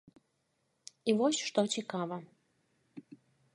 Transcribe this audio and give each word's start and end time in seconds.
І 1.13 1.15
вось 1.19 1.43
што 1.51 1.59
цікава. 1.77 2.19